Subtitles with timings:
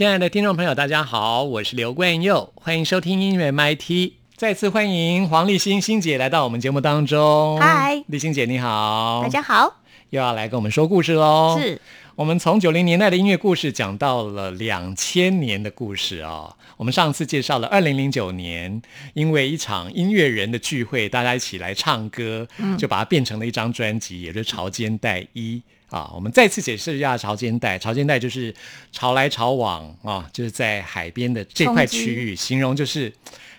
[0.00, 4.12] 亲爱的听众朋友，大家好，我是刘冠佑，欢迎收听音乐 MIT。
[4.34, 7.60] 再次欢迎黄立新欣姐来到我们节目当中。
[7.60, 11.58] 嗨，立新姐你好，大家好，又要来跟我们说故事喽。
[11.60, 11.78] 是
[12.14, 16.56] 我们从九零年代的音乐故事讲到了两千年的故事哦。
[16.78, 18.80] 我们上次介绍了二零零九年，
[19.12, 22.48] 因为一场音乐人的聚会，大家一起来唱歌，
[22.78, 25.56] 就把它变成了一张专辑，也就是《潮间带一》
[25.90, 26.10] 啊。
[26.14, 28.54] 我们再次解释一下潮间带，潮间带就是
[28.90, 33.12] 潮来潮往啊，就是在海边的这块区域，形容就是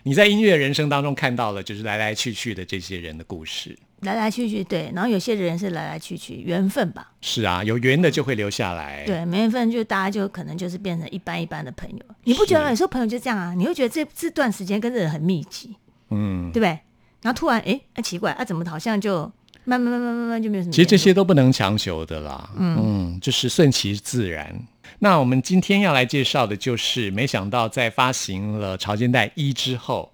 [0.04, 3.78] 你在音乐人生当中看到了，就是来来去去的这些人的故事。
[4.02, 7.12] 来来去去，对，然后有些人是来来去去，缘分吧。
[7.22, 9.06] 是啊，有缘的就会留下来。
[9.06, 12.00] 对，没缘分就大家就可能就是变成一般一般的朋友。
[12.24, 13.54] 你不觉得有时候朋友就这样啊？
[13.54, 15.76] 你会觉得这这段时间跟这人很密集，
[16.10, 16.80] 嗯，对不对？
[17.22, 19.32] 然后突然哎，啊奇怪，啊怎么好像就
[19.64, 20.74] 慢慢慢慢慢慢就没有什么。
[20.74, 24.60] 其实这些都不能强求的啦，嗯就是顺其自然。
[25.00, 30.12] 那我们今天要来介绍的就是，没想到在发行了《潮间带一》之后，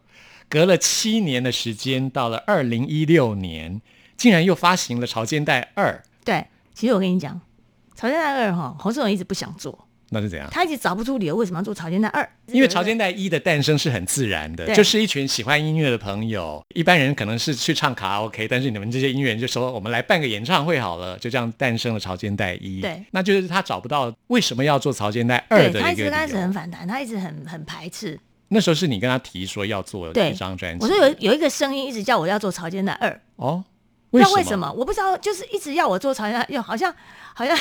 [0.47, 3.81] 隔了七年的时间，到了二零一六年，
[4.15, 5.91] 竟然又发行了《潮间带二》，
[6.25, 7.33] 对，其实我跟你讲，
[7.99, 10.47] 《潮间带二》哈，侯世荣一直不想做，那是怎样？
[10.51, 16.63] 他一直找不出理由为什么要做《潮间带二》，因为《潮间带一》的诞生是很自然的，就是一群喜欢音乐的朋友。
[16.73, 22.79] 一般人可能是去唱卡拉 OK，但是你们这些音乐人就说我们来办个演唱会好了，就这样诞生了《潮间带一》。
[22.81, 26.37] 对，那就是他找不到为什么要做《潮间带二》对的一个理他一直刚开始。
[26.37, 28.17] 很反弹，他一直很很排斥。
[28.49, 33.09] 那时候是你跟他提说要做对一张专辑，我说有有一个声音一直叫我要做《潮间带二》。
[33.35, 33.61] 哦，
[34.11, 36.95] 那为为什么，我不知道，就是一直要我做潮间带，又好像
[37.33, 37.57] 好像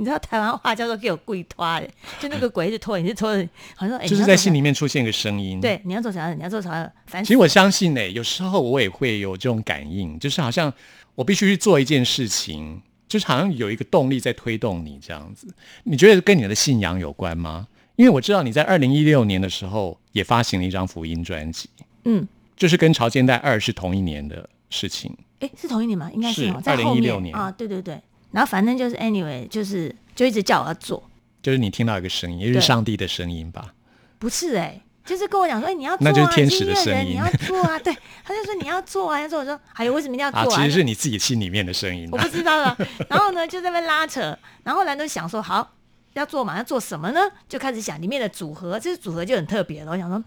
[0.00, 1.86] 你知道台湾话叫做给我跪拖的，
[2.18, 3.46] 就那个鬼一直拖，你是拖的，
[3.76, 5.60] 好像就是在心里里面出现一个声音。。
[5.60, 10.72] 对，你要做潮汕，你要做潮汕，烦死其实我相信呢、有时候我也会有这种感应，就是好像
[11.14, 15.54] 我必须去做一件事情，就是好像有一个动力在推动你这样子。
[15.84, 17.68] 你觉得跟你的信仰有关吗？
[17.96, 21.68] 因为我知道你在二零一六年的时候也发行了一张福音专辑，
[22.06, 25.14] 嗯，就是跟《朝间带二》是同一年的事情。
[25.40, 26.10] 哎，是同一年吗？
[26.14, 28.00] 应该是是哦，在后2016面年啊，对对对。
[28.32, 31.02] 然后反正就是 anyway，就是就一直叫我要做，
[31.42, 33.74] 就是你听到一个声音，是上帝的声音吧？
[34.18, 39.40] 不是哎、就是跟我讲说，哎，你要做啊，那就是天使的音乐声音人你要做啊，对，他就说你要做啊，要做。
[39.40, 42.10] 我说，还有为什么一定要啊，做其实是你自己心里面的声音啊。
[42.12, 42.76] 我不知道了。
[43.08, 44.20] 然后呢，就在那边拉扯，
[44.62, 45.74] 然后后来都想说，好
[46.12, 47.20] 要做嘛，要做什么呢？
[47.48, 49.92] 就开始想里面的组合，这组合就很特别了。
[49.92, 50.22] 我想说，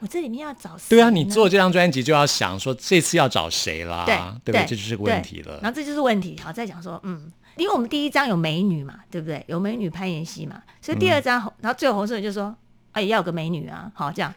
[0.00, 4.66] 我这里面要找谁对啊，你做这张专辑就要想说这次要找谁啦，对对不对？
[4.68, 5.60] 这就是个问题了。
[5.62, 6.38] 然后这就是问题。
[6.42, 9.44] 好，再讲说，嗯，因为我们第一章有美女嘛，对不对？
[9.48, 12.54] 有美女攀岩戏嘛，所以第二章，然后最后红色人就说，
[12.92, 14.32] 哎，要有个美女啊，好这样，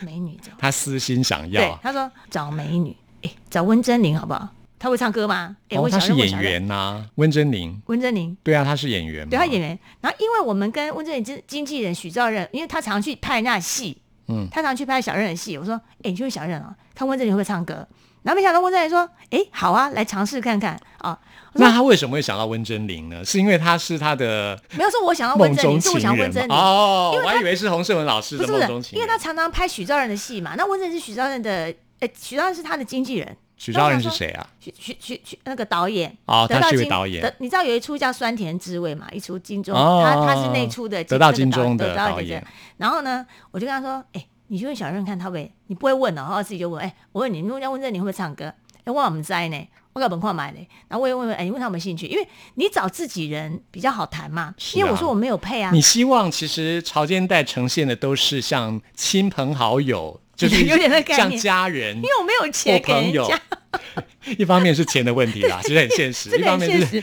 [0.00, 0.56] 美女这样。
[0.60, 4.48] 他私心想对要，，他说找美女，哎，找温真玲好不好？
[4.78, 5.56] 他会唱歌吗？
[5.70, 7.80] 哎，他是演员呐，温真玲。
[7.86, 8.36] 温真玲。
[8.42, 9.30] 对啊，他是演员嘛。
[9.30, 13.96] 对他演员，然后因为我们跟温正英经经纪人许兆任，因为他常去拍人家的戏，
[14.28, 15.56] 嗯他常去拍小任的戏。
[15.56, 17.86] 我说，哎、你去问小任啊，看温正英会不会唱歌。
[18.22, 21.18] 然后没想到温正英说，哎、好啊，来尝试看看啊。
[21.54, 23.24] 那他为什么会想到温真菱呢？
[23.24, 25.98] 是因为他是他的没有说我想要温真菱，是我？
[25.98, 26.48] 想要温正英。
[26.50, 29.00] 哦，因为我还以为是洪胜文老师不是不是的梦中，情人。
[29.00, 30.54] 因为他常常拍许兆任的戏嘛。
[30.56, 33.36] 那温正英是许兆任的，呃，许兆任是他的经纪人。
[33.56, 34.44] 许兆任是谁啊？
[34.58, 39.06] 许许许许那个导演哦他是一位得到金导演得你知道有一出叫《酸甜滋味》嘛？
[39.12, 42.44] 一出金钟，哦他他是那出的得到金钟的导演。
[42.78, 48.52] 然后呢，我就跟他说：“哎、你去问小任看他会，你不会问哦，然后自己就问，哎、我问你，如果要问这你会不会唱歌？
[48.82, 49.68] 哎、我怎么知道呢？
[49.94, 50.58] 我搞本矿买的。
[50.88, 52.06] 然后我也问问，哎、你问他有没有兴趣？
[52.06, 54.54] 因为你找自己人比较好谈嘛。
[54.58, 62.02] 是啊因为我说我没有配啊，你希望其实潮间带呈现的都是像亲朋好友， 就是有点那概像家人因。
[62.02, 67.02] 为我没有钱给或朋友人家， 一方面是钱的问题啦，其实很现实； 这个一方面是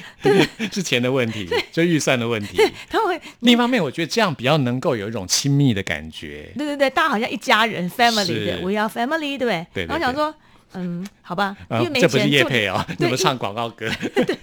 [0.72, 2.58] 是钱的问题，就预算的问题。
[2.90, 6.52] 他会，另一方面，我觉得这样比较能够有一种亲密的感觉。
[6.58, 9.68] 对对对，大家好像一家人 family，we are family，对不对？
[9.74, 10.34] 对对然后想说，
[10.74, 13.90] 嗯，好吧，因啊为，没这不是叶配哦，你对们唱广告歌。
[14.14, 14.38] 对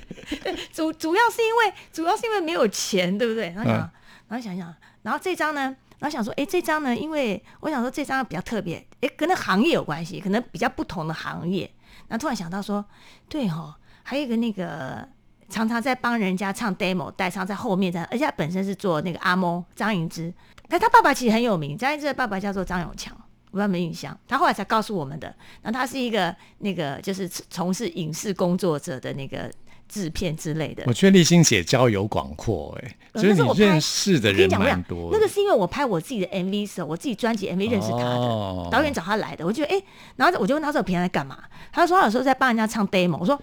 [0.73, 3.53] 主主要是因为主要是因为没有钱，对不对？
[3.57, 3.91] 然后想，嗯
[4.29, 11.71] 然后想想，然后这张呢，然后想说，哎，这张呢，因为我想说这张比较特别，哎，跟那行业有关系，可能比较不同的行业。
[12.09, 12.85] 然后突然想到说，
[13.29, 15.09] 对哦，还有一个那个
[15.49, 20.33] 常常在帮人家唱 demo 带唱在后面的，而且他本身是做那个阿猫张银之，
[20.69, 23.17] 但他爸爸其实很有名，张银之的爸爸叫做张永强，
[23.59, 24.19] 我不知道没印象。
[24.29, 25.27] 他后来才告诉我们的，
[25.63, 29.51] 然后他是一个那个就是从事影视工作者的那个。
[29.91, 35.09] 制片之类的，我觉得立新姐交友广阔，哎，就是你认识的人蛮多。
[35.11, 39.47] 那个是因为我拍我自己的 MV 时候，我自己专辑 MV 认识他的，导演找他来的。
[39.47, 39.83] 我觉得，哎，
[40.17, 41.39] 然后我就问他说：“平常在干嘛？”
[41.73, 43.41] 他说：“他有时候在帮人家唱 demo。”我说：“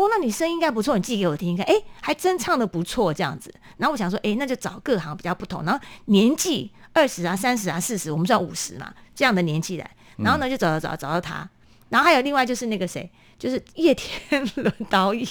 [0.00, 3.52] 哦，那你声音应该不错，你寄给我听一看。”哎，还真唱的不错，这样子。
[3.78, 9.90] 然后我想说：“哎，那就找各行比较不同，然后年纪二十啊、三十啊、四十，我们算五十嘛，这样的年纪来。
[10.18, 11.48] 然后呢，就找找找找到他。
[11.88, 15.26] 然后还有另外就是那个谁，就是叶天 伦导演。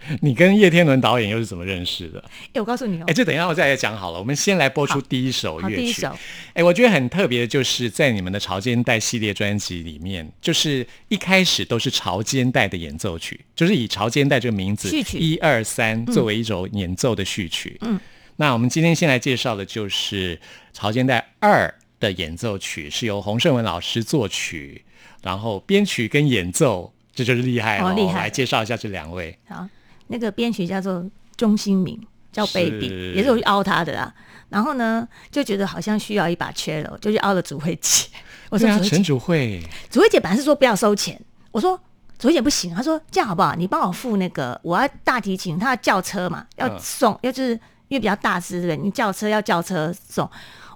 [0.22, 2.22] 你跟叶天伦导演又是怎么认识的？
[2.52, 4.18] 哎，我告诉你哦，哎，这等一下我再来讲好了。
[4.18, 5.76] 我们先来播出第一首乐曲。
[5.76, 6.16] 第一首，
[6.54, 17.76] 哎，我觉得很特别的，就是在你们的《潮间带》系列专辑里面，就是一开始都是《潮间带》的演奏曲，就是以《潮间带》这个名字，序曲一二三作为一首演奏的序曲。
[17.80, 17.98] 嗯，
[18.36, 20.36] 那我们今天先来介绍的就是
[20.72, 21.66] 《潮间带二》
[22.00, 24.84] 的演奏曲，是由洪胜文老师作曲，
[25.22, 27.94] 然后编曲跟演奏，这就是厉害了。
[27.94, 29.36] 厉害，来介绍一下这两位。
[29.48, 29.68] 好。
[30.08, 31.98] 那个编曲叫做钟新明，
[32.32, 34.12] 叫 Baby，也是我去凹他的啦。
[34.48, 38.08] 然后呢，就觉得好像需要一把 cello，就去凹了主会姐。
[38.50, 41.20] 我说陈主会，主会姐本来是说不要收钱，
[41.52, 41.78] 我说
[42.18, 43.54] 主会姐不行，她说这样好不好？
[43.54, 47.50] 你帮我付那个，我要大提琴，她要轿车嘛，要送，要就是
[47.88, 48.76] 因为比较大只，对不对？
[48.82, 50.28] 你轿车要轿车送，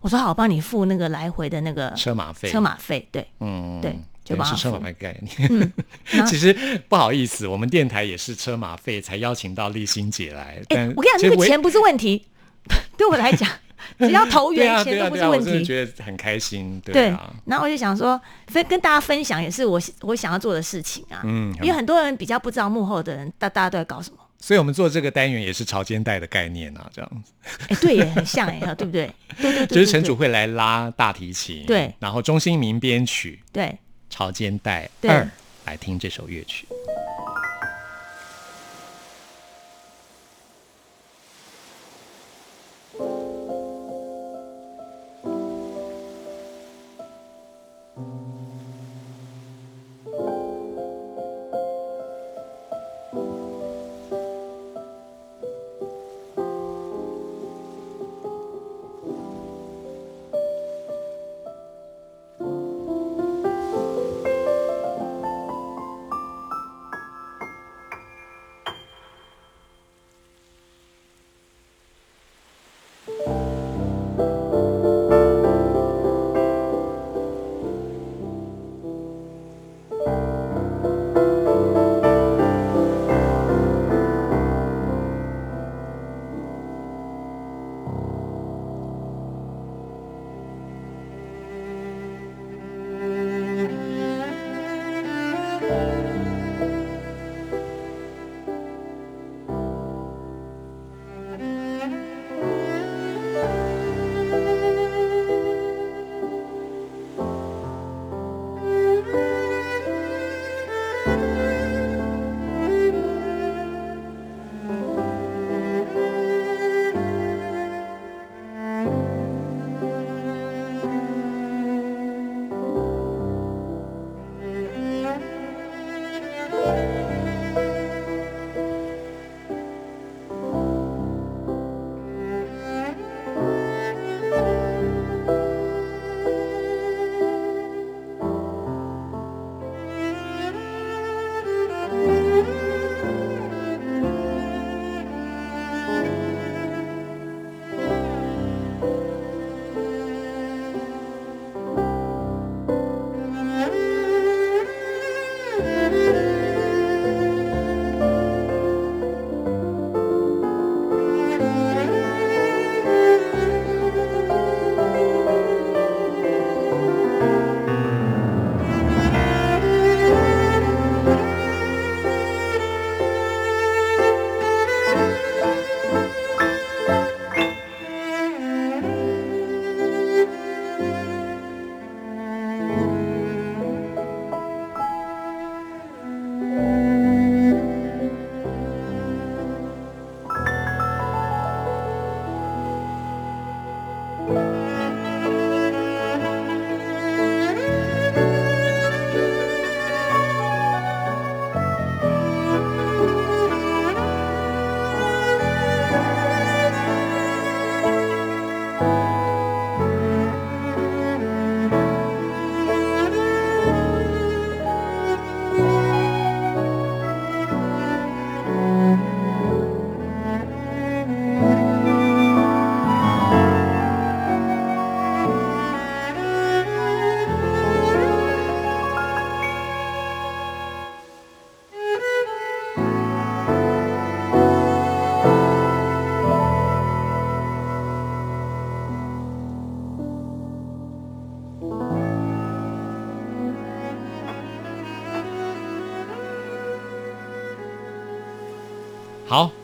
[0.02, 3.98] 我说好，我帮你付那个来回的那个车马费，车马费，对，嗯，对。
[4.26, 5.72] 是车马费概念。
[6.26, 6.54] 其实
[6.88, 10.62] 不好意思，我们电台也是车马费才邀请到立新姐来。
[10.68, 12.24] 哎，我跟你讲，那个钱不是问题，
[12.96, 13.48] 对我来讲，
[13.98, 15.58] 只要投缘，钱都不是问题。
[15.58, 17.34] 我觉得很开心，对啊。
[17.44, 21.22] 然后我就想说，分跟大家分享，也是我我想要做的事情啊。
[21.24, 24.18] 嗯，因为很多人比较不知道幕后的人，大大家都在搞什么。
[24.38, 27.32] 所以我们做这个单元也是朝间带的概念啊，这样子。
[27.68, 29.08] 哎，对，也很像哎，对不对？
[29.40, 33.78] 对对对，就是陈主会来拉大提琴，对，然后钟兴民编曲，对。
[34.12, 35.26] 朝间带二，
[35.64, 36.66] 来听这首乐曲。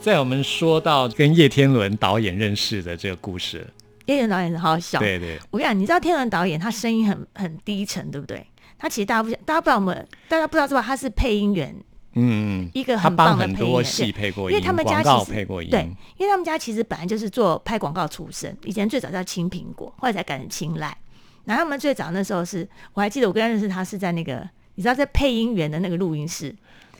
[0.08, 3.66] 在我们说到跟叶天伦导演认识的这个故事，
[4.06, 4.98] 叶天伦导演好好笑。
[4.98, 8.46] 对对，我跟你讲，你知道天伦导演他声音很很低沉，对不对？
[8.78, 11.76] 他其实大家不大家不知道我们大家不知道知道他是配音员，
[12.14, 15.80] 嗯，一个很棒的配音员对戏配过音，因为他们家其实配过音，对，
[16.16, 20.96] 因为他们家其实本来就是做拍广告出身，以前最早叫青苹果，后来才改成青睐。
[21.44, 26.54] 然后他们最早那时候是，我还记得我跟他认识他是在那个，你知道在配音员的那个录音室，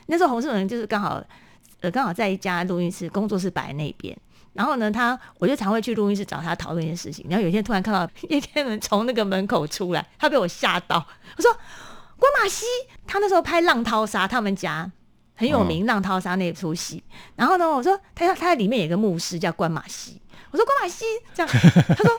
[0.06, 1.22] 那时候洪世文就是刚好，
[1.80, 4.16] 呃，刚好在一家录音室工作室摆那边。
[4.54, 7.24] 然后呢，他我就常会去录音室找他讨论一些事情。
[7.28, 11.06] 然后有一天突然看到 叶天伦从那个门口出来，他被我吓到。
[11.36, 11.52] 我说
[12.16, 12.64] 关马西，
[13.06, 14.90] 他那时候拍《浪淘沙》，他们家
[15.36, 17.02] 很有名，《浪淘沙》那出戏。
[17.36, 20.20] 然后呢，我说他他在里面有个牧师叫关马西。
[20.50, 22.16] 我说关马西这样， 他说，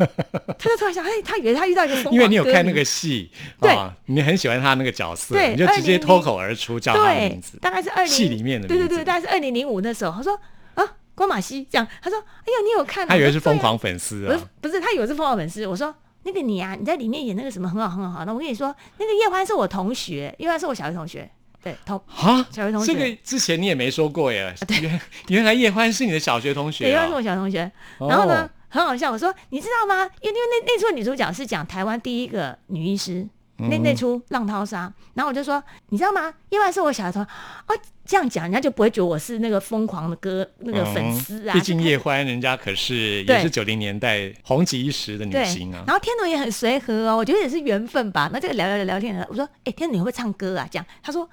[0.57, 3.71] 他就突然想，哎，他以为他遇到一个疯狂因为你有看那个戏，对。
[3.71, 10.39] 啊，你很喜欢他那个角色，对你就直接脱口而出叫他的名字，，大概是二零戏里面的对对对，大概是二零零五那时候，他说
[10.75, 10.83] 啊，
[11.15, 13.09] 关马西这样，他说，哎呦，你有看啊？
[13.09, 15.65] 他以为是疯狂粉丝不是啊，不是，他以为是疯狂粉丝。
[15.65, 15.93] 我说
[16.24, 18.25] 那个你啊，你在里面演那个什么很好很好。
[18.25, 21.29] 那我跟你说，那个叶欢是我同学，叶欢是我小学同学，
[21.63, 27.71] 对同啊，小学同学这个之前你也没说过耶，原原来叶欢是你的小学同对，学啊叶欢是我，小学同学。
[27.99, 30.09] 然后呢哦，，很好笑，我说你知道吗？
[30.21, 33.27] 因为因为那那出女主角是讲台湾第一个女医师。
[33.61, 36.33] 那那出《浪淘沙》，然后我就说，你知道吗？
[36.47, 37.29] 叶欢是我小学同学
[37.67, 41.53] 哦，这样讲人家就不会觉得我是那个疯狂的歌那个粉丝啊。
[41.53, 48.29] 嗯毕竟叶欢人家可是也是九零年代红极一时的女星啊，然后天伦也很随和哦，我觉得也是缘分吧。
[48.31, 50.65] 那这个聊聊聊聊天的，我说，哎、天伦你会唱歌啊？
[50.71, 51.29] 这样，他说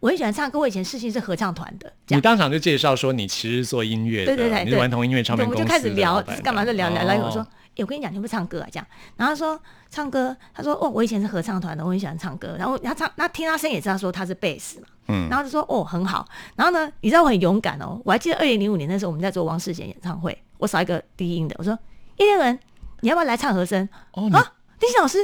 [0.00, 7.16] 我很喜欢唱歌，我以前事情是合唱团的，你当场就介绍说你其实做音乐的，对对对对你是顽童音乐唱对，片公司我们就开始聊干嘛就聊聊聊。
[7.16, 8.68] 哦我说，哎、我跟你讲，你会会唱歌啊？
[8.70, 8.86] 这样，
[9.16, 9.60] 然后他说
[9.90, 12.56] 唱歌，他说哦，我以前是合唱团的，我很喜欢唱歌。
[12.58, 16.26] 然后他唱，那听他声音也知道说他是贝斯嘛，嗯然后就说哦很好。
[16.54, 21.72] 然后呢，你知道我很勇敢哦，我还记得二零零五年那时候我们在做王世贤演唱会，我少一个低音的，我说
[22.18, 22.58] 叶天文，
[23.00, 23.88] 你要不要来唱和声？
[24.12, 25.18] 哦，你啊，丁心老师，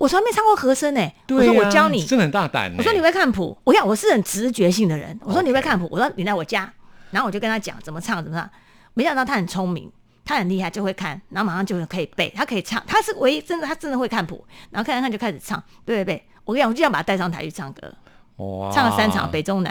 [0.00, 1.12] 我从来没唱过和声呢。
[1.28, 2.76] 我说我教你，真的很大胆呢。
[2.78, 6.72] 我说你会看谱，我讲我是很直觉性的人，我说你会看谱，我说你来我家，
[7.10, 8.50] 然后我就跟他讲怎么唱怎么唱，
[8.94, 9.92] 没想到他很聪明，
[10.24, 17.92] 他很厉害，就会看，然后马上就可以背，他可以唱，他是唯一真的他真的会看谱，然后看看看就开始唱，对对对，我跟你讲，我就想把他带上台去唱歌，
[18.36, 19.70] 哇唱了三场北中南，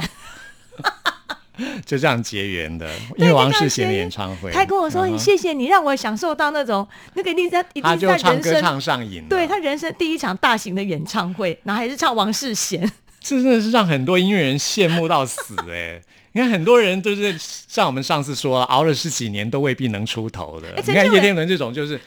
[1.85, 8.61] 就这样结缘的，因为王世贤的演唱会，他跟我说、嗯谢谢你让我享受到那种那个一定在一他定在就唱歌人生。
[8.61, 12.89] 唱上瘾，对他人生第一场大型的演唱会，然后还是唱王世贤，
[13.19, 16.01] 这真的是让很多音乐人羡慕到死哎、
[16.31, 20.67] 你看很多人都是像我们上次说，熬了十几年都未必能出头的。
[20.85, 21.99] 你看叶天伦这种就是，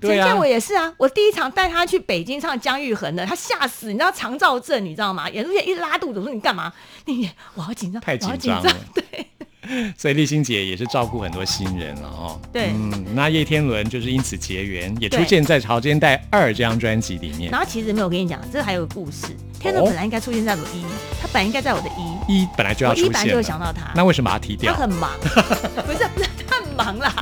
[0.00, 5.28] 陈建，伟也是啊，我第一场带他去北京唱姜育恒的，他吓死，你知道肠燥症，你知道吗？
[5.30, 6.72] 演出前一拉肚子，我说你干嘛？
[7.04, 9.26] 你我好紧张，太紧张了，对。
[9.98, 12.40] 所以立新姐也是照顾很多新人了哦。
[12.50, 17.50] 对嗯，那叶天伦就是因此结缘，也出对现在《潮间带二》这张专辑里面。
[17.50, 19.26] 然后其实没有跟你讲，这还有个故事。
[19.60, 20.82] 天伦哦本来应该出现在我的一，
[21.20, 24.72] 他本来应该在我的一，一本来就要我一本来就想到他，那为什么把他踢掉？
[24.72, 27.12] 他很忙，不是不是他很忙啦。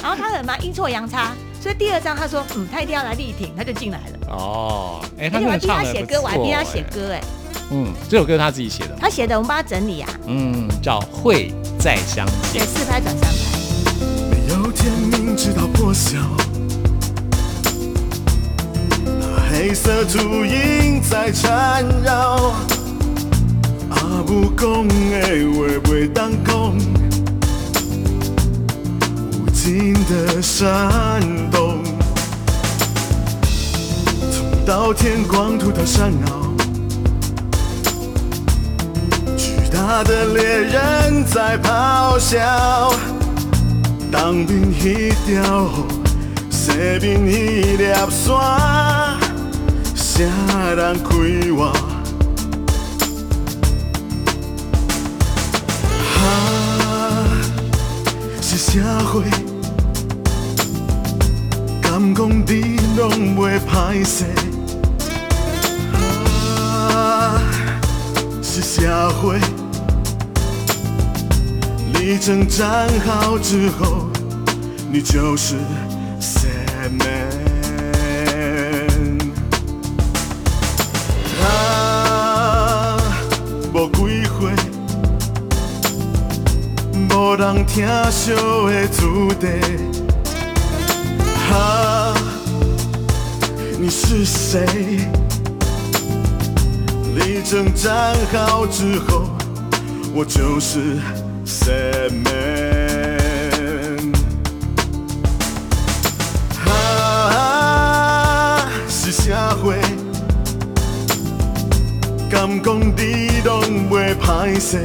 [0.00, 4.28] 然后他很忙，阴错阳差，所以第二章他说，嗯，他一定要来力挺，他就进来了。
[4.28, 6.82] 哦，哎，他真的而且我还逼他写歌，我还逼他写。
[6.82, 7.20] 歌，哎，
[7.70, 12.62] 嗯，这首歌是他自己写的，他写的，我们帮他整理啊，嗯，叫《会再相见对，》。
[12.64, 13.36] 四拍转三拍。
[14.30, 16.18] 没有天明直到破晓，
[19.04, 22.54] 那黑色秃鹰在缠绕。
[23.90, 24.94] 阿母讲的
[25.52, 26.78] 话袂当讲，
[29.68, 31.20] 无尽的山
[31.50, 31.82] 洞，
[34.32, 36.56] 从到天光吐到山坳。
[39.36, 42.94] 巨大的猎人在咆哮，
[44.10, 45.84] 当兵一条河，
[46.48, 49.20] 西边迄粒山，
[49.94, 50.24] 谁
[50.76, 51.10] 人开
[51.54, 51.66] 我？
[56.16, 56.24] 啊，
[58.40, 58.80] 是社
[59.12, 59.24] 会，
[61.98, 64.24] 敢讲你拢袂歹势？
[66.94, 67.42] 啊，
[68.40, 69.40] 是社会。
[71.92, 74.06] 你征战好之后，
[74.92, 75.56] 你就是
[76.20, 77.26] sad man。
[81.42, 83.02] 啊，
[83.74, 84.52] 无几岁，
[87.10, 89.48] 无人听惜的土地。
[91.50, 92.14] 啊，
[93.78, 94.64] 你是谁？
[97.14, 99.28] 你征战好之后，
[100.14, 100.98] 我就是
[101.44, 102.28] sad man。
[106.66, 109.78] 啊，是社会，
[112.30, 114.78] 敢讲你拢袂歹势？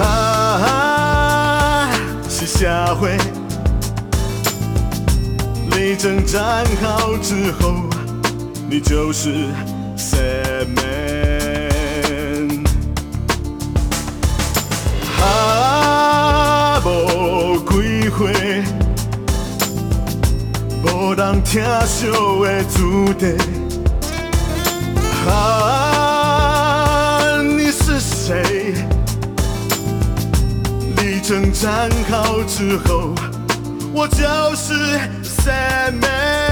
[0.00, 1.90] 啊，
[2.28, 3.16] 是社会，
[5.86, 7.74] 你征战好之后，
[8.70, 9.48] 你就是
[9.98, 12.64] sad man。
[15.20, 18.64] 啊，无几岁，
[20.84, 22.80] 无人听惜的子
[23.18, 23.36] 弟。
[25.28, 25.82] 啊，
[27.42, 28.72] 你是谁？
[30.96, 33.14] 你征战好之后，
[33.92, 34.24] 我就
[34.56, 34.98] 是
[35.44, 36.43] sevmem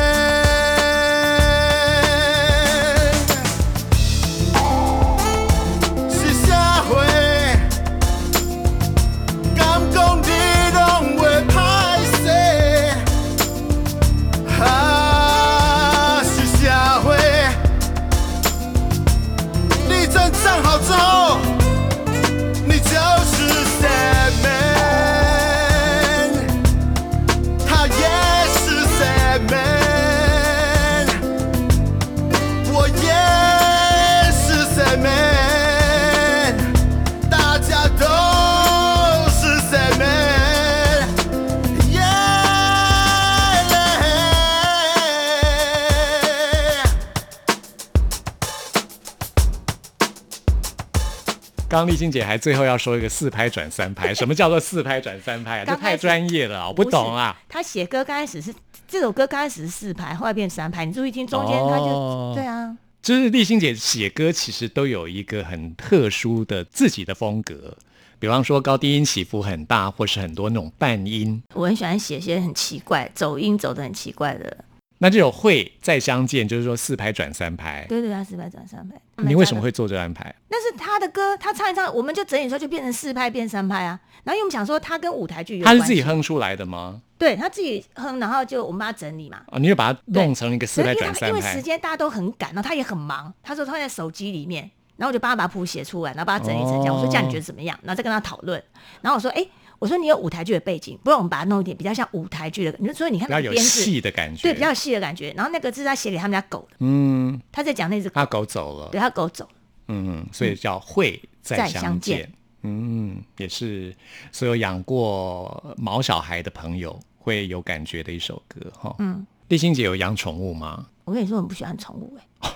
[51.83, 55.65] 刚刚丽欣姐还最后要说一个四拍转三拍，什么叫做四拍转三拍啊？
[55.67, 57.37] 这太专业了啊，我不懂啊。
[57.49, 58.55] 他写歌刚开始是
[58.87, 60.85] 这首歌刚开始是四拍，后来变三拍。
[60.85, 67.77] 你注意听中间，他就、哦对啊，就是丽欣姐写歌其实都有一个很特殊的自己的风格，
[68.21, 71.43] 比方说高低音起伏很大，或是很多那种半音。
[71.55, 74.65] 我很喜欢写一些很奇怪、走音走的很奇怪的。
[75.03, 77.85] 那这种会再相见，就是说四拍转三拍。
[77.89, 78.95] 对对，他四拍转三拍。
[79.17, 80.33] 你为什么会做这安排？
[80.49, 83.99] 那是他的歌，他唱一唱，我们就整理出来就变成四拍变三拍啊。
[84.23, 87.03] 然后因为我们想说他跟舞台剧有他关系，是自己哼出来的吗？
[87.19, 89.39] 对他自己哼，然后就我们把他整理嘛。
[89.49, 91.61] 啊，你就把它弄成一个四拍因为他因为时转三拍。
[91.61, 96.95] 间大家都很赶，然后他也很忙，他说他在手机里面，然后我就帮他把谱写出来，然后把它整理成这样。
[96.95, 97.77] 哦我说这样你觉得怎么样？
[97.83, 98.63] 然后再跟他讨论。
[99.01, 99.45] 然后我说，哎，
[99.83, 104.43] 我说你有舞台剧的背景，不然我们把它弄一点比较像舞台剧的，你就所以你看比较有戏的感觉。
[104.43, 105.33] 对，比较有戏的感觉。
[105.37, 108.91] 然后那个是他写给他们家狗的，嗯，他在讲那只狗他，狗走了。
[108.93, 109.51] 对他狗走了。
[109.89, 112.33] 嗯，所以叫会再再相相见见。
[112.63, 113.93] 嗯，也是
[114.31, 118.95] 所有养过毛小孩的朋友会有感觉的一首歌哈。
[119.01, 120.87] 嗯，丽欣姐有养宠物吗？
[121.05, 122.49] 我跟你说，我很不喜欢宠物 哎、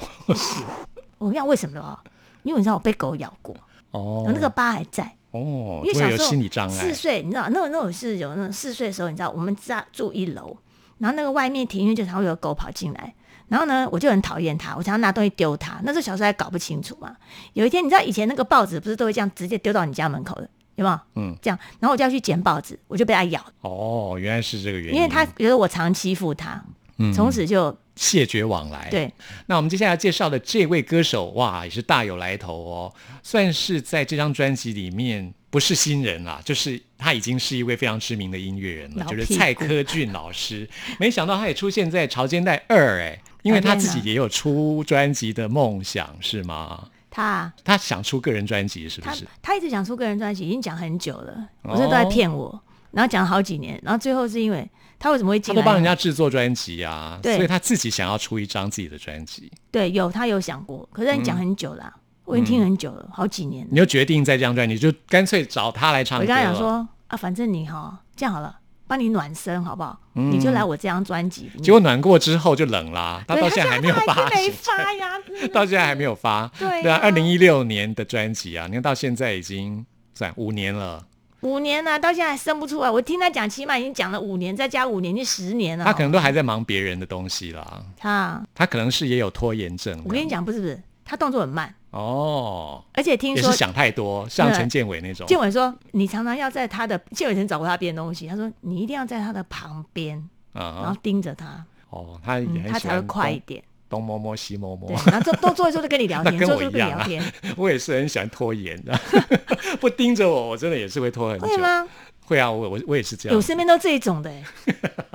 [1.19, 1.99] 我跟你讲为什么哦？
[2.45, 3.53] 因为你知道我被狗咬过，
[3.91, 5.13] 哦我那个疤还在。
[5.37, 6.75] 哦，因为小时候心理障碍。
[6.75, 10.57] 四岁，你知道那种那种是有那种四岁的时候，你知道我们家住一楼，
[10.99, 13.15] 然后那个外面庭院就常会有狗跑进来，
[13.49, 15.81] 然后呢我就很讨厌它，我常常拿东西丢它。
[15.85, 17.17] 那时候小时候还搞不清楚嘛。
[17.53, 20.99] 有一天你知道以前那个报纸不是都会这样直接丢到你家门口的，有没有？
[21.15, 24.97] 嗯，这样，然后我就要去捡报纸，我就被它咬，哦，原来是这个原因。
[24.97, 26.63] 因为它觉得我常欺负它，
[26.99, 28.89] 嗯从此就谢绝往来。。
[28.91, 29.13] 对
[29.47, 40.69] 那我们接下来介绍的这位歌手，哇，也是大有来头哦，算是在这张专辑里面不是新人啦，就是他已经是一位非常知名的音乐人了，就是蔡科俊老师。
[41.01, 46.89] 没想到他也出现在《潮间带二》哎，因为他自己也有出专辑的梦想，是吗？
[47.11, 49.27] 他他想出个人专辑，是不是？
[49.41, 51.33] 他一直想出个人专辑，已经讲很久了，
[51.63, 54.69] 哦我这都在骗我，然后讲了好几年，然后最后是因为
[55.07, 55.63] 他为什么会他进来？
[55.63, 59.51] 都帮人家制作专辑啊，对所以他自己想要出一张自己的专辑。
[59.71, 63.69] 对，有他有想过，可是你讲很久了啊、我已经听很久了，好几年了。
[63.71, 66.59] 你就决定在这张专辑，就干脆找他来唱歌我跟他讲了。
[66.59, 69.97] 说啊，反正你哈这样好了，帮你暖身好不好？
[70.15, 71.49] 你就来我这张专辑。
[71.63, 75.13] 结果暖过之后就冷啦，他 到现在还没有发没，发呀，
[75.53, 76.49] 到现在还没有发。
[76.59, 81.05] 对啊，二零一六年的专辑啊，你看到现在已经算五年了，
[81.47, 82.91] 五年了、到现在还生不出来。
[82.91, 85.85] 我听他讲，起码已经讲了五年，再加五年就十年了。
[85.85, 87.85] 他可能都还在忙别人的东西啦。
[87.97, 89.97] 他，他可能是也有拖延症。
[90.05, 95.25] 我跟你讲，不是不是，他动作很慢，哦，而且听说也是想太多，像陈建伟那种。
[95.29, 103.63] 建伟说，你常常要在他的建伟曾找过他编东西，他说你一定要在他的旁边，然啊后盯着他，哦，他他才会快一点。
[103.97, 108.99] 东摸摸西摸摸。，然后做都坐一坐就跟你聊那天， 跟我一样啊跟你聊天， 我也是很喜欢拖延的，
[109.81, 111.47] 不盯着我，我真的也是会拖很久。
[111.47, 111.87] 会吗？
[112.27, 113.43] 会啊，我我我也是这我样。
[113.43, 114.45] 身边都这一种的欸，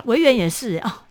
[0.05, 1.03] 维园也是啊。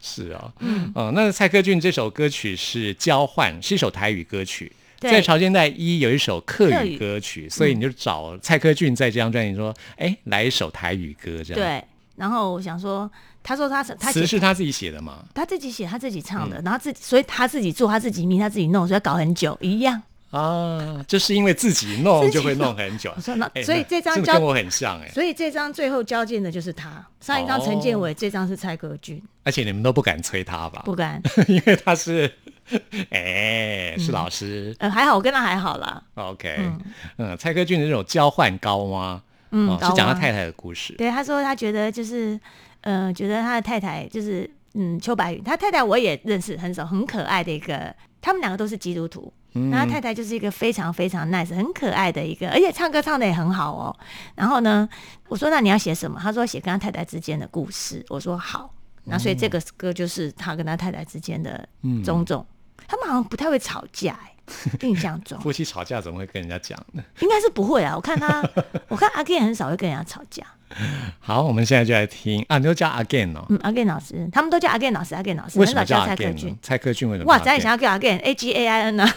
[0.00, 4.70] 是啊，嗯、那蔡科俊这首歌曲是《交换》，是一首台语歌曲。
[5.00, 11.84] 在《潮间带一》有一首客语歌曲，所以你就找蔡科俊在这张专辑说，哎，来一首台语歌这样。，对。
[12.16, 13.10] 然后我想说，
[13.44, 15.22] 他说他是他词是他自己写的嘛？
[15.34, 20.02] 他自己写，他自己唱嗯的，然后自己，所以他自己做，他自己命，他自己弄，所以搞很久一样。
[20.30, 23.12] 啊，就是因为自己弄就会弄很久。
[23.14, 30.82] 我说那哎所以这张交跟我很像哎，所以这张最后交件的就是他，上一张陈建伟，这张是蔡格俊，而且你们都不敢催他吧？
[30.84, 31.22] 不敢。
[31.46, 32.32] 因为他是，
[33.10, 34.74] 哎，是老师。
[34.80, 36.02] 呃，还好，我跟他还好啦。
[36.14, 36.68] OK，
[37.18, 39.22] 嗯，蔡科俊的这种交换高吗？
[39.52, 40.94] 嗯哦，高吗是讲他太太的故事。
[40.94, 42.40] 对，他说他觉得就是，
[42.84, 49.32] 呃，觉得他的太太就是，嗯，邱白云，他太太我也认识很熟，很可爱的一个，他们两个都是基督徒。
[49.52, 53.96] 那他太太就是一个非常非常 nice、很可爱的一个，而且唱歌唱的也很好哦。
[54.34, 54.88] 然后呢，
[55.28, 56.18] 我说那你要写什么？
[56.20, 58.04] 他说写跟他太太之间的故事。
[58.08, 58.74] 我说好。
[59.04, 61.68] 那所以这个歌就是他跟他太太之间的
[62.02, 62.44] 种种。
[62.88, 64.34] 他们好像不太会吵架、哎，
[64.80, 67.02] 印象中 夫妻吵架怎么会跟人家讲呢？
[67.20, 67.94] 应该是不会啊。
[67.94, 68.42] 我看他，
[68.88, 70.44] 我看阿 Ken 很少会跟人家吵架。
[71.20, 73.44] 好，我们现在就来听啊，你都叫阿 Gain 哦。
[73.48, 76.56] 嗯，阿 Gen 老师，他们都叫阿 Gen 老师，阿 Gen 老师，为什么叫蔡科 again 俊。？
[76.62, 79.08] 蔡克俊为什么哇，叫咱也想要叫阿 Gen，A G A I N 呢？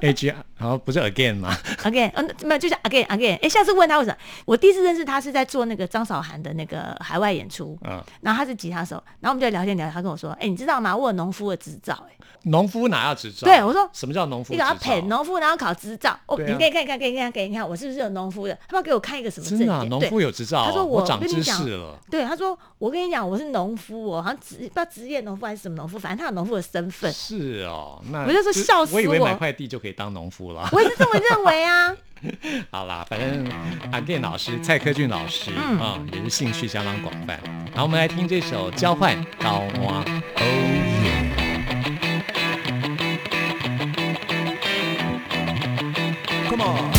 [0.00, 1.54] A G，然后不是 again 吗？？
[1.84, 3.38] again，嗯，没有，就是 again again。
[3.42, 4.16] 哎，下次问他为什么？
[4.44, 10.96] 我第一次认识他是在做那个张韶涵的那个海外演出，嗯，然后他是吉他手，然后我们就聊天聊天，他跟我说，哎，你知道吗？
[10.96, 13.44] 我有农夫的执照，哎，农夫哪要执照？
[13.44, 14.58] 对我说什么叫农夫你？
[14.58, 16.18] 给他配农夫，然后考执照。
[16.26, 18.58] 哦，你可以看一看，给你看，给你看，我是不是有农夫的？
[18.68, 19.66] 他要给我看一个什么证件？
[19.88, 20.64] 农对夫有执照哦。
[20.66, 21.98] 他说我我长知识了。
[22.10, 27.12] 对，他说我跟你讲，我是农夫哦，好像职不知道职业农夫还是什么农夫，反正他有农夫的身份。
[27.12, 30.68] 是哦，那我就说笑死我以为买块地就可以当农夫了。
[30.72, 31.94] 我也是这么认为啊。
[32.72, 33.48] 好啦，反正
[33.92, 37.38] 阿健老师、蔡科俊老师嗯啊、也是兴趣相当广泛。
[37.66, 40.04] 然后我们来听这首《交换高蛙》。
[46.48, 46.97] ！Come on.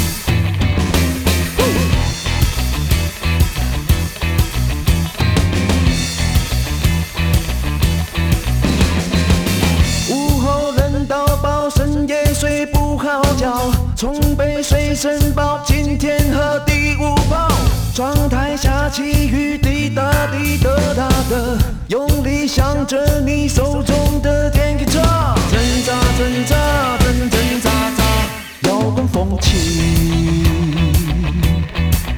[14.00, 17.50] 从北水申报，今天喝第五包。
[17.94, 21.58] 窗台下起雨，滴答滴答答的，
[21.90, 30.46] 用力想着你手中的电吉他，挣扎挣扎挣挣扎扎，摇滚风起，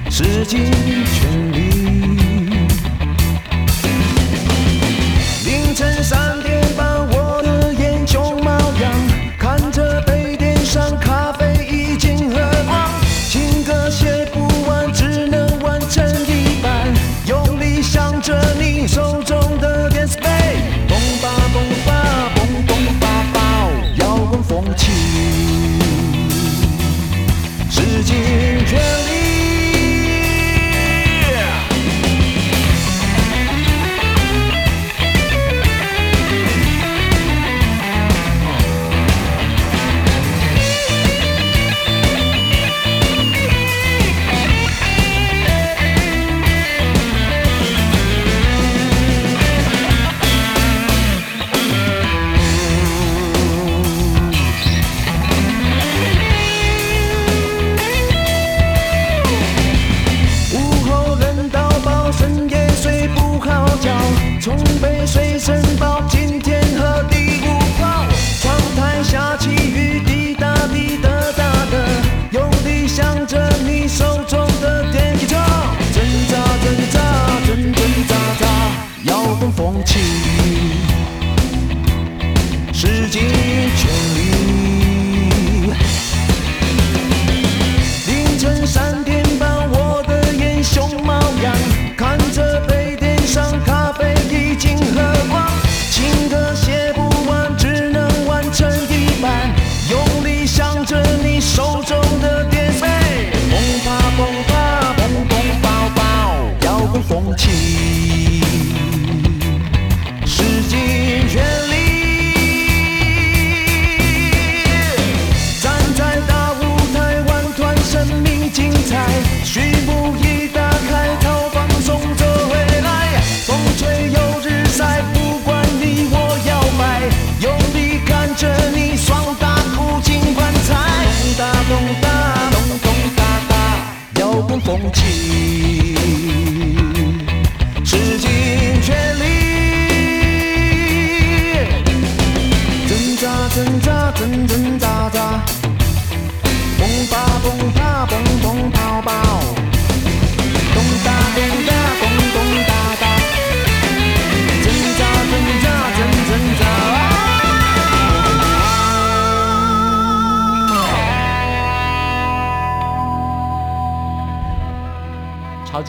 [0.08, 2.31] 使尽全力。
[28.12, 29.11] 使尽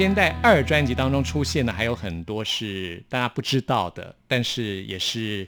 [0.02, 5.46] 间在二》专辑当中出现的还有很多是大家不知道的，但是也是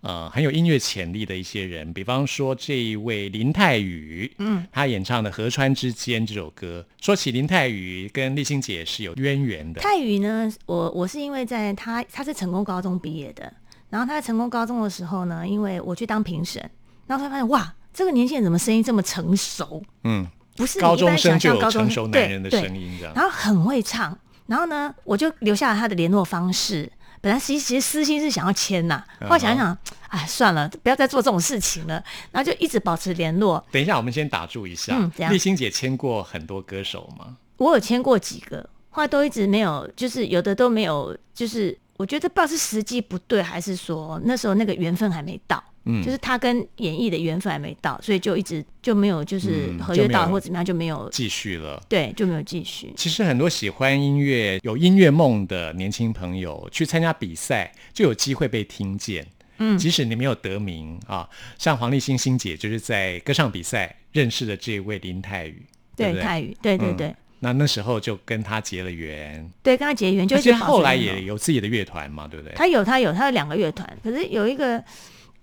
[0.00, 6.86] 呃很有音乐潜力的一些人，比方说这一位林泰宇，嗯，他演唱的《河川之间》这首歌。
[7.00, 13.52] 说起林泰宇跟立新姐是有渊源的，泰宇呢，我我是因为在他他是成功高中毕业的，
[13.90, 16.62] 然后他在成功高中的时候呢，因为我去当评审，
[17.08, 19.82] 然后他发现哇，这个年轻人怎么声音这么成熟？
[20.04, 20.24] 嗯，
[20.56, 26.90] 不是你高中生就有象高中成熟男人的声音这样然后很会唱，然后呢，我就留下了他的联络方式。
[27.22, 29.76] 本来其实其实私心是想要签呐，后来想想，
[30.08, 31.94] 哎，算了，不要再做这种事情了，
[32.30, 33.64] 然后就一直保持联络。
[33.72, 34.94] 等一下，我们先打住一下。
[34.96, 37.36] 嗯立新姐签过很多歌手吗？
[37.56, 51.82] 我有签过几个，后来都一直没有，就是有的都没有，就是我觉得不知道是时机不对，还是说那时候那个缘分还没到，嗯就是他跟演艺的缘分还没到，所以就一直就没有，就是嗯合约到或怎么样就没有，继续了。
[51.88, 52.92] 对，就没有继续。
[52.96, 59.26] 其实很多喜欢音乐、有音乐梦的年轻朋友去参加比赛，就有机会被听见。
[59.58, 61.26] 嗯，即使你没有得名啊，
[61.58, 65.64] 像黄立新新姐就是在歌唱比赛认识的这位林泰宇，
[65.96, 72.54] 对泰语，对对嗯对、那那时候就跟他结了缘，对，跟他结缘，就而一直保持且后来也有自己的乐团嘛，对不对？
[72.54, 74.82] 他有他有他有两个乐团，可是有一个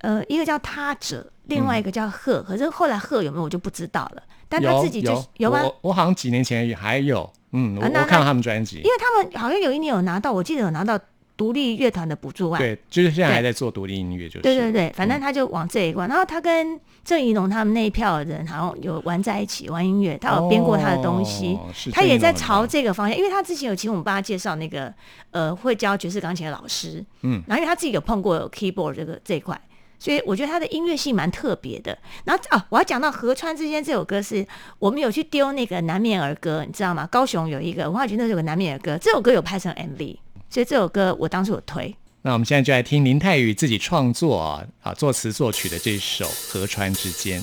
[0.04, 4.24] 呃一个叫他者，另外一个叫鹤，可是后来鹤有没有我就不知道了。
[4.48, 5.64] 但他自己就有有吗？
[5.64, 11.00] 我我好像几年前也还有，嗯，我啊我看到他们专辑因，为他们好像有一年有拿到，我记得有拿到
[11.36, 12.62] 独立乐团的补助案。
[12.62, 16.08] 对，就是现在还在做独立音乐，就是对对对，反正他就往这一关。
[16.08, 23.18] 然后他跟郑怡农他们那一票人好像有玩在一起玩音乐，他有编过他的东西，哦他也在朝这个方向。
[23.18, 24.94] 因为他之前有请我们帮他介绍那个
[25.32, 29.60] 呃会教爵士钢琴的老师，嗯，然后因为他自己有碰过 keyboard 这个这一块。
[30.04, 31.98] 所以我觉得他的音乐性蛮特别的。
[32.26, 34.46] 然后啊，我要讲到《河川之间》这首歌是，
[34.78, 37.08] 我们有去丢那个南面儿歌，你知道吗？
[37.10, 40.18] 高雄有一个文化局那有个南面儿歌，这首歌有拍成 MV，
[40.50, 41.96] 所以这首歌我当初有推。
[42.24, 47.42] 那我们现在就来听林泰宇自己创作啊啊作词作曲的这首《河川之间》。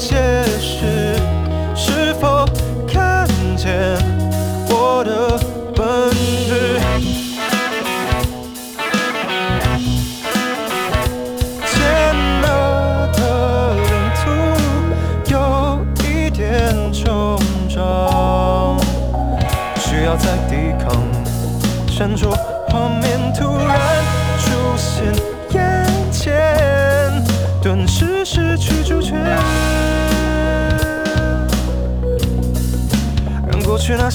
[0.00, 0.29] 过度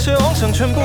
[0.06, 0.80] 却妄想全部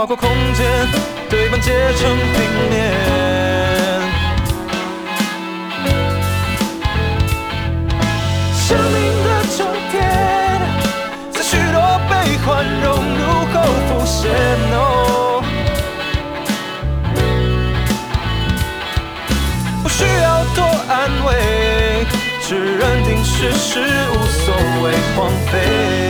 [0.00, 0.66] 跨过空间，
[1.28, 2.90] 对半截成平面。
[8.54, 9.58] 生命的终
[9.92, 10.00] 点，
[11.30, 12.86] 在许多悲欢融
[13.18, 13.54] 入后
[13.88, 14.30] 浮现。
[19.82, 22.06] 不需要多安慰，
[22.48, 23.80] 只认定事实，
[24.14, 26.09] 无所谓荒废。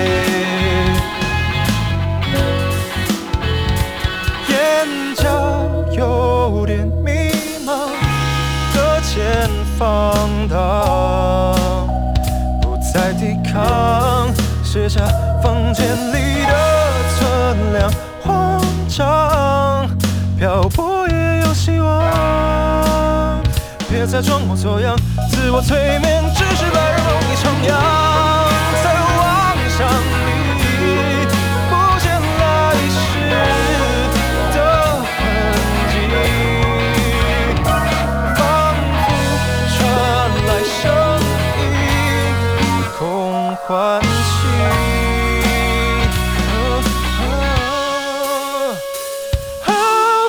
[12.61, 14.29] 不再抵抗，
[14.65, 15.01] 卸下
[15.41, 16.53] 房间里的
[17.17, 17.89] 存量
[18.25, 19.89] 慌张，
[20.37, 23.41] 漂泊也有希望。
[23.89, 24.97] 别再装模作样，
[25.31, 27.71] 自我催眠只是白日梦里徜徉，
[28.83, 28.87] 在
[29.19, 29.79] 妄想
[30.27, 30.40] 里
[43.71, 44.09] 空唤起。
[49.67, 49.71] 哦，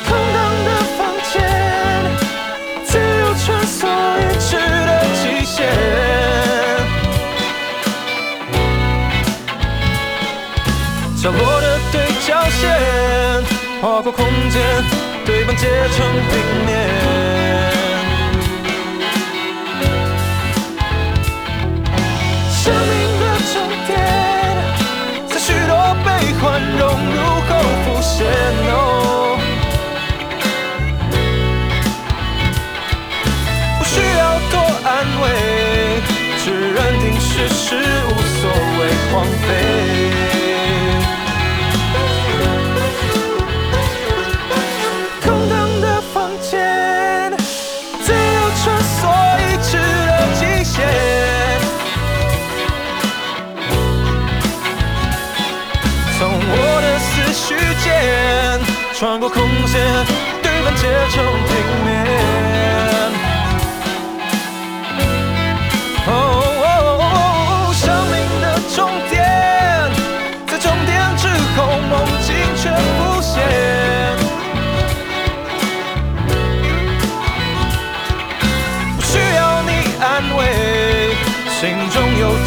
[0.06, 0.99] 空荡的房
[1.32, 1.34] 间。
[2.86, 3.75] 自由穿梭
[4.19, 4.49] 已知
[4.86, 5.58] 的极限。
[11.17, 11.95] 角落的对
[12.27, 12.62] 角线，
[13.82, 14.19] 划过空
[14.51, 14.62] 间，
[15.25, 16.32] 对半截成平
[16.67, 17.40] 面。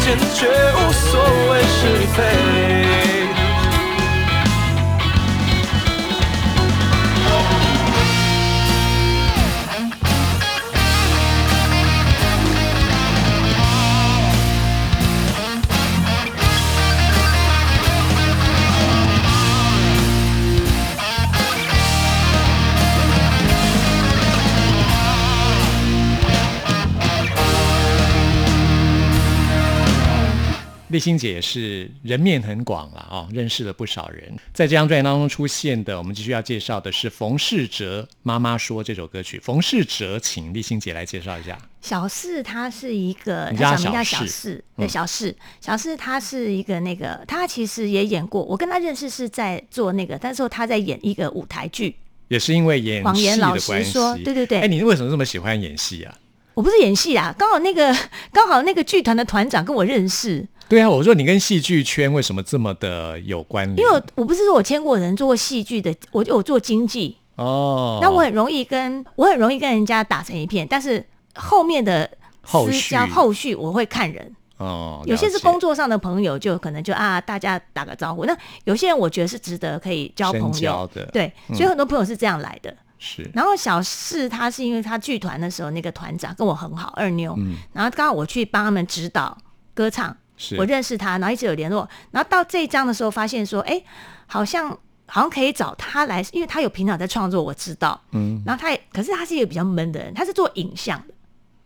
[0.05, 3.04] 坚决，无所谓是非。
[30.95, 34.33] 丽欣姐也是人面很广了哦，认识了不少人。
[34.53, 39.39] 在这张专辑当中出现的，我们继续要介绍的是冯世哲《妈妈说》这首歌曲。
[39.43, 41.57] 冯世哲，请立新姐来介绍一下。
[41.81, 51.93] 小四他是一个，你叫他他小名叫小四小四，嗯对小四，小四他是一个那个，他其实也演过，我跟他认识是在做那个，但是他在演一个舞台剧，
[52.29, 56.15] 也是因为演戏谎言老实的关系，说对对对哎，你为什么这么喜欢演戏啊？
[56.55, 57.93] 我不是演戏啊，刚好那个
[58.31, 63.77] 刚好那个剧团的团长跟我认识，对啊，我说你跟戏剧圈为什么这么的有关联？
[63.77, 71.05] 因为我我不是说我签过人做过戏剧的，我就我做经济，哦，那我很容易跟我很容易跟人家打成一片，但是
[71.35, 72.09] 后面的
[72.43, 72.95] 私后续。
[72.95, 78.25] 交后续我会看人，哦，有些是工作上的朋友，就可能就啊大家打个招呼。
[78.25, 80.89] 那有些人我觉得是值得可以交朋友。
[80.93, 81.05] 的。
[81.13, 82.75] 对，所以很多朋友是这样来的。
[82.97, 83.29] 是。
[83.33, 87.55] 然后小四他是因为他剧团的时候那个团长跟我很好，二妞，嗯。
[87.73, 89.37] 然后刚好我去帮他们指导
[89.73, 90.15] 歌唱，是
[90.57, 91.87] 我认识他，然后一直有联络。
[92.11, 93.81] 然后到这一章的时候，发现说，哎，
[94.27, 94.69] 好像
[95.05, 97.99] 好像可以找他来，因为他有平常在创作，我知道。
[98.11, 101.13] 嗯，然后他也，可是他是一个比较闷的人，他是做影像的，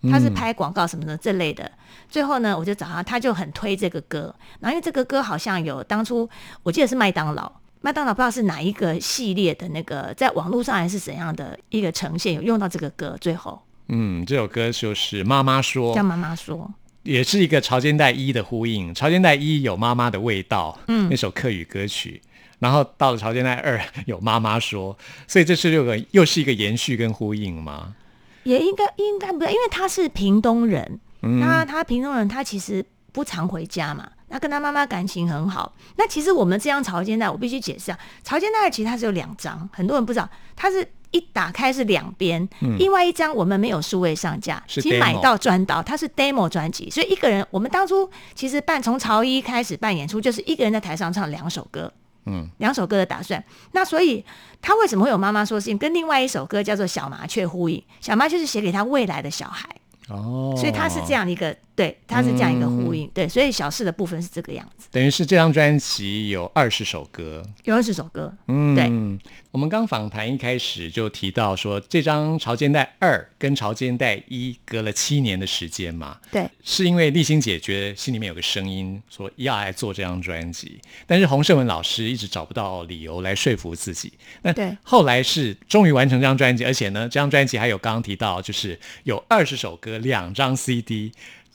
[0.01, 1.71] 嗯他是拍广告什么的这类的。
[2.07, 4.33] 最后呢，我就找他，他就很推这个歌。
[4.59, 6.29] 然后因为这个歌好像有当初
[6.63, 7.51] 我记得是麦当劳。
[7.81, 13.15] 麦当劳不知道是哪一个系列的那个，在网络上还是怎样的一个呈现，有用到这个歌。
[13.21, 16.69] 最后嗯，这首歌就是妈妈说叫，妈妈说，
[17.03, 18.93] 也是一个潮间带一的呼应。
[18.93, 22.21] 潮间带一有妈妈的味道，嗯，那首客语歌曲。
[22.59, 24.97] 然后到了潮间带二 有妈妈说，
[25.27, 27.95] 所以这是六个又是一个延续跟呼应吗？
[28.43, 35.73] 也应该应该不对，因为他是屏东人，嗯那他屏东人，他其实不常回家嘛，那跟他妈妈感情很好。
[35.97, 42.47] 那其实我们这张潮间带，我必须解释啊，潮间带其实它是有两张，很多人不知道，它是一打开是两边，
[42.77, 51.91] 另外一张我们没有数位上架，其实买到专导，它是 demo 专辑，所以一个人，我们当初其实办从潮一开始办演出，就是一个人在台上唱两首歌。
[52.25, 53.43] 嗯，两首歌的打算。
[53.71, 54.23] 那所以
[54.61, 57.81] 他为什么会有妈妈说信，跟另外一首歌叫做《小麻雀》呼应。
[58.01, 59.67] 小麻雀是写给他未来的小孩，
[60.09, 69.29] 哦，所以他是这，样一个，对，它是这样一个呼应，对，所以小事的部分是这个样子，等于是这张专辑有二十首歌，有二十首歌，嗯，对。
[69.51, 84.13] 我们刚访谈一开始就提到说，这张《潮间带二》跟《潮间带一》隔了七年的时间嘛，对，是因为立新姐觉得心里面有个声音说要来做这张专辑，但是洪胜文老师一直找不到理由来说服自己。
[84.43, 84.77] 那对。
[84.83, 91.11] 后来是终于完成这张专辑，而且呢，这张专辑还有刚刚提到，就是有二十首歌，两张 CD，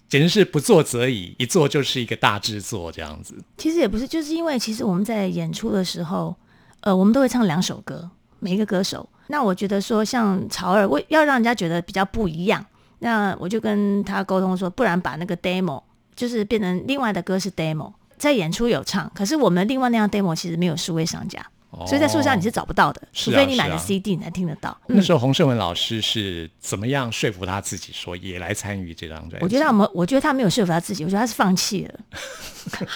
[0.09, 3.35] 简直是不做则已，一做就是一个大制作这样子。
[3.57, 6.35] 其实也不是，就是因为其实我们在演出的时候，
[6.81, 9.09] 呃，我们都会唱两首歌，每一个歌手。
[9.29, 12.65] 那我觉得说，像潮儿，我要让人家觉得比较不一样，
[12.99, 15.83] 那我就跟他沟通说，不然把那个 demo
[16.15, 21.45] 就是变成另外的歌是 demo，在演出有唱，可是我们另外那样 demo 其实没有数位上架，
[21.87, 24.77] 所以在数位上你是找不到的，除非你买了是啊 CD 你才听得到。
[24.87, 29.39] 那时候洪胜文老师是怎么样说服他自己说也来参与这张专辑？
[29.41, 32.01] 我觉得他们，我觉得他没有说服他自己，我觉得他是放弃了。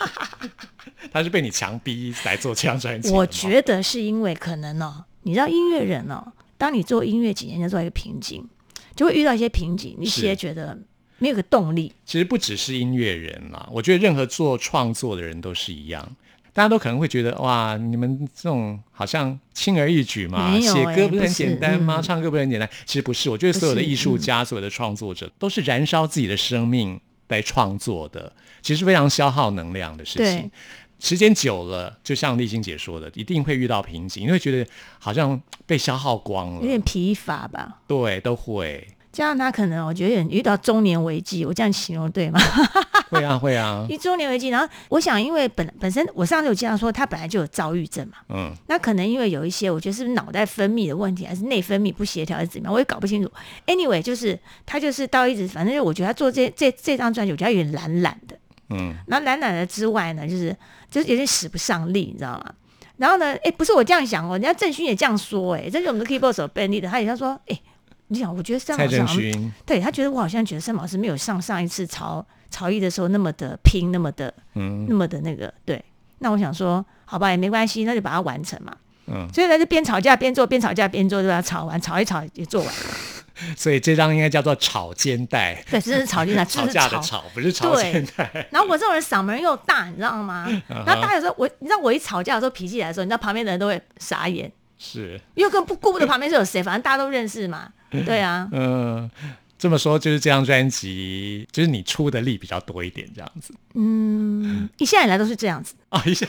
[1.12, 3.10] 他是被你强逼来做这张专辑。
[3.10, 8.46] 我觉得是因为可能哦，你知道音乐人哦，当你做音乐几年，就做一个瓶颈，
[8.94, 10.78] 就会遇到一些瓶颈，你直接觉得
[11.18, 11.92] 没有个动力。
[12.04, 16.16] 其实不只是音乐人啦，我觉得任何做创作的人都是一样。
[16.58, 22.00] 大家都可能会觉得哇，你们这种好像轻而易举嘛，写歌不是很简单吗？
[22.00, 22.68] 嗯唱歌不是很简单？
[22.84, 30.50] 其实不是，我觉得所有的艺术家、所有的创作者都是燃烧自己的生命来创作的，其实非常消耗能量的事情对。
[30.98, 36.80] 时间久了，就像丽晶姐说的，一定会遇到瓶颈，你会觉得好像被消耗光了有点。
[36.80, 38.84] 疲乏吧，对，都会，
[39.18, 42.38] 加上他可能我觉得有遇到中年危机，我这样形容对吗？
[43.10, 53.28] 会啊，会啊，一中年危机，然后我想，因为本本身我上次有介绍说他本来就有躁郁症嘛，嗯，那可能因为有一些，我觉得是不是脑袋分泌的问题，还是内分泌不协调，还是怎么样，我也搞不清楚。
[53.66, 58.38] Anyway，就是他就是到一直，反正就我觉得他做这这这张专辑，我觉得有点懒懒的。
[58.70, 60.56] 嗯，然后懒懒的之外呢，就是
[60.88, 62.54] 就是有点使不上力，你知道吗？
[62.98, 67.60] 然后呢，哎，不是我这样想哦，人家郑勋也这样说，哎，这是我们的 keyboard 手 b e n 的，他也他说，哎，
[68.08, 75.82] 你想，我觉得郑蔡老师好像，对他觉得我好像觉得三老师没有上上一次曹曹毅的时候那么的拼，那么的嗯那么的那个对。
[76.20, 78.76] 那我想说，好吧，也没关系，那就把它完成嘛。
[79.06, 82.82] 嗯，所以呢，就边吵架边做，边吵架边做，就把它吵完，吵一吵也做完了。
[83.56, 86.88] 所以这张应该叫做吵肩带，对，真是吵架， 吵就是吵。
[86.88, 88.48] 架的吵，不是吵肩带。
[88.50, 90.46] 然后我这种人嗓门又大，你知道吗？
[90.48, 97.72] 嗯然后大家有时候我，你知道我一吵架的时候脾气来的时候，你知道旁边的人都会傻眼，是，因为根本不顾不得旁边是有谁，反正大家都认识嘛。
[98.04, 99.10] 对啊，嗯、
[99.58, 103.54] 这么说就是这张专辑，就是你出的力比较多一点，这样子。
[103.74, 105.74] 嗯，一向以来都是这样子。
[105.88, 106.26] 啊、 一下。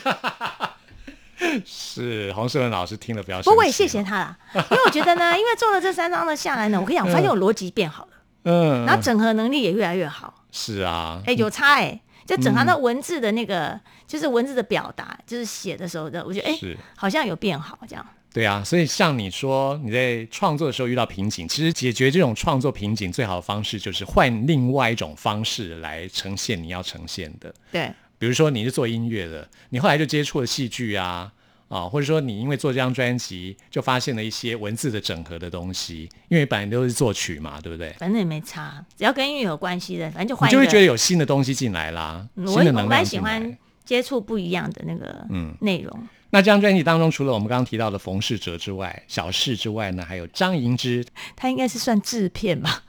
[1.64, 8.10] 是洪世文老师听了不要生气，不过我也谢谢他啦，因为我觉得呢， 因为做了这三张的下来呢，我跟你讲，我发现我逻辑变好了，
[8.44, 10.44] 嗯，然后整合能力也越来越好。
[10.52, 16.76] 是啊，哎，有差哎、就整合那文字的那个，就是文字的表达，就是写的时候的，我觉得哎，是。
[16.94, 18.06] 好像有变好这样。
[18.32, 27.52] 对啊，所以像你说你在创作的时候遇到瓶颈，其实解决这种创作瓶颈最好的方式就是换另外一种方式来呈现你要呈现的。
[27.72, 31.32] 对，比如说你是做音乐的，你后来就接触了戏剧啊
[31.68, 37.92] 啊，或者说你因为做这张专辑就发现了一些文字的整合的东西，因为本来都是作曲嘛，对不对？
[37.98, 40.48] 反正也没差，只要跟音乐有关系的，反正就换。
[40.48, 43.58] 你就会觉得有新的东西进来啦，嗯新的能我我蛮喜量进来欢。
[43.84, 46.08] 接触不一样的那个嗯内容。
[46.30, 51.04] 那这张专辑当中，除了我们刚刚提到的冯世哲之外，小事之外呢，还有张盈之
[51.34, 52.82] 他应该是算制片吧？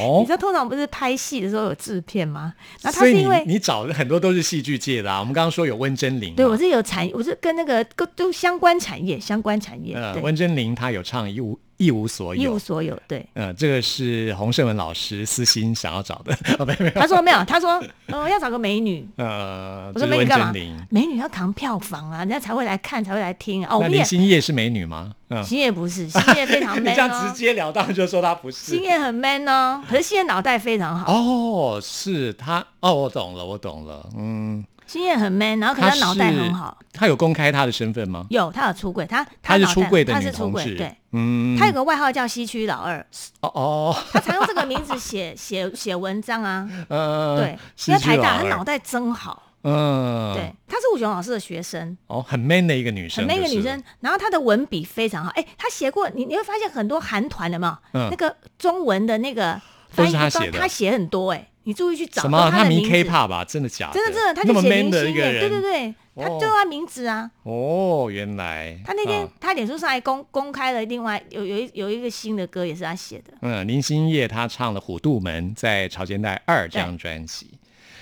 [0.00, 0.30] 哦 你知。
[0.32, 2.52] 道通常不是拍戏的时候有制片吗？
[2.82, 5.20] 然后他你是因为你找的很多都是戏剧界的啊。
[5.20, 12.98] 我们刚刚说有温真菱嘛，对我是有产，我是跟那个都都相关产业相关产业，呃，温真菱她有唱一无一无所有一无，所有。
[13.08, 20.52] 对，呃，这个是洪胜文老师私心想要找的， 哦，没有没有，他说没有，他说呃要找个美女，呃，我说美女干嘛。？
[20.90, 23.74] 美女要扛票房啊，人家才会来看，才会来听啊。
[23.74, 25.12] 哦，林心叶是美女吗？
[25.30, 28.82] 嗯，星夜不是，星叶非常 你 man 这样直哦，截了当就说她不是星。
[28.82, 36.76] 叶很 man 哦，可是星叶脑袋非常好，哦，是她哦，我懂了，我懂了，嗯，星夜很 man，然后可是他脑袋很好。
[36.92, 38.26] 他有公开他的身份吗？
[38.30, 42.98] 有，他有出柜，他他是出柜的女他是出柜，同志，对，嗯，他有个外号叫西区老二，
[43.42, 58.08] 哦哦，他常用这个名字写写写文章啊， 呃，对，戏剧因为台大他脑袋真好，嗯，对，，他是吴雄老师的学生，哦，很 man 的一个女生，很那个就是女生，然后她的文笔非常好，哎，她写过你你会发现很多韩团的嘛，嗯。
[58.10, 59.60] 那个中文的那个
[59.94, 60.58] 都是他写的。
[60.58, 62.50] 他写很多哎，你注意去找什么？
[62.50, 63.44] 他迷他的名 K-pop 吧？
[63.44, 63.94] 真的假的？
[63.94, 65.48] 真的真的，他就写个心月，对。
[65.48, 67.30] 对对，他哦就他名字啊。
[67.42, 77.50] 哦，原来他那天、啊他脸书上还公公开了另外有有一有一个新的歌也是他写的，嗯，林心叶他唱了《虎度门》在《潮间带二》这张专辑。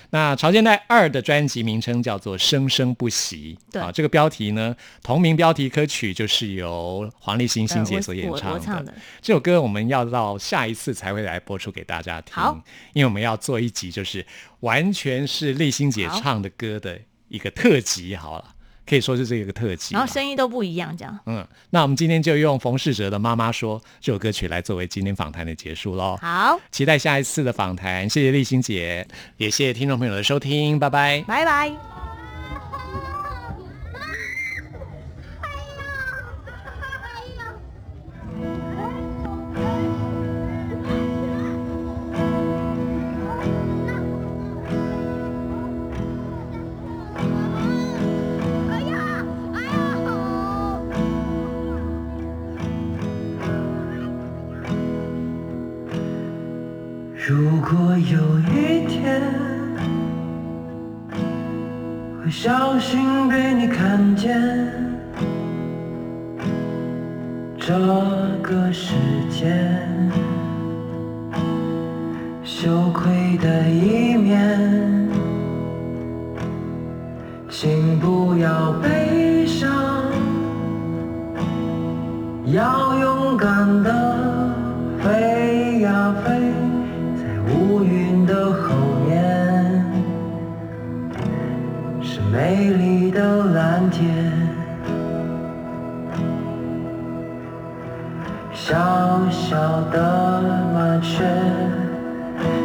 [0.09, 3.81] 那《潮间带二》的专辑名称叫做《生生不息》，对。
[3.81, 8.53] 啊，这个标题呢，同名标题歌曲就是由黄立行欣姐所演唱的。
[8.53, 8.93] 我唱的。
[9.21, 12.41] 这首歌我们要到下一次才会来播出给大家听，
[12.93, 14.25] 因为我们要做一集就是
[14.61, 18.55] 完全是立新姐唱的歌的一个特辑，好了，
[18.87, 19.93] 可以说是这个特辑。
[19.93, 26.17] 然后声音都不一样，这样嗯，那我们今天就用冯世哲的《妈妈说》这首歌曲来作为今天访谈的结束喽。
[26.21, 29.05] 好，期待下一次的访谈，谢谢立新姐，
[29.37, 31.23] 也谢谢听众朋友的收听，拜拜。
[31.27, 31.96] 拜拜。
[57.29, 59.21] 如果有一天
[62.23, 64.41] 会小心被你看见，
[67.57, 67.77] 这
[68.41, 68.93] 个世
[69.29, 69.53] 界
[72.45, 74.57] 羞愧的一面，
[77.49, 79.69] 请不要悲伤，
[82.45, 84.16] 要勇敢的
[92.37, 94.31] 美丽的蓝天。
[98.53, 98.75] 小
[99.31, 101.25] 小的麻雀，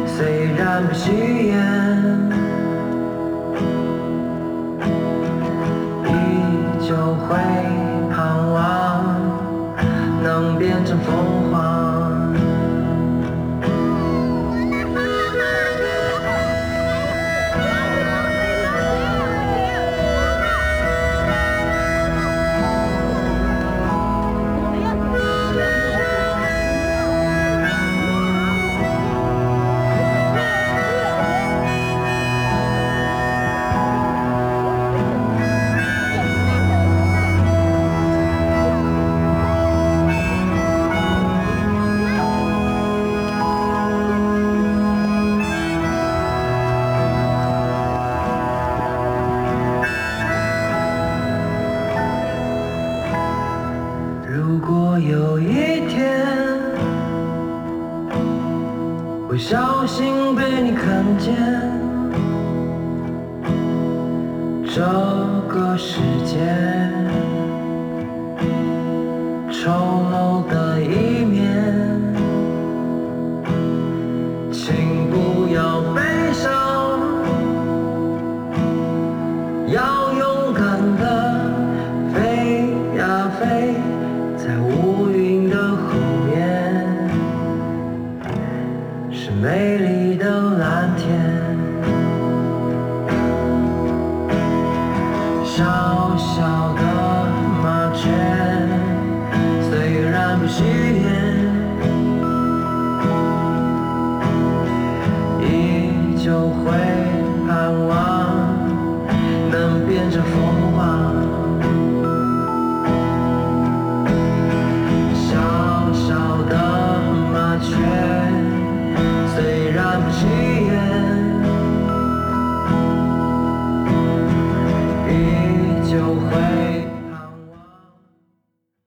[0.05, 1.57] 虽然不起眼，
[6.05, 6.07] 依
[6.87, 6.95] 旧
[7.25, 7.35] 会